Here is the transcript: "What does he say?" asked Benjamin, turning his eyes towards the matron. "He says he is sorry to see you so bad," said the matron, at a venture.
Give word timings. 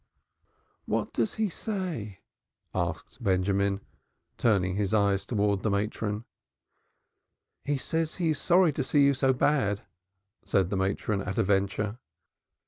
"What 0.85 1.13
does 1.13 1.35
he 1.35 1.47
say?" 1.47 2.21
asked 2.73 3.21
Benjamin, 3.23 3.81
turning 4.39 4.75
his 4.75 4.95
eyes 4.95 5.27
towards 5.27 5.61
the 5.61 5.69
matron. 5.69 6.25
"He 7.63 7.77
says 7.77 8.15
he 8.15 8.29
is 8.31 8.39
sorry 8.41 8.73
to 8.73 8.83
see 8.83 9.03
you 9.03 9.13
so 9.13 9.31
bad," 9.31 9.83
said 10.43 10.71
the 10.71 10.75
matron, 10.75 11.21
at 11.21 11.37
a 11.37 11.43
venture. 11.43 11.99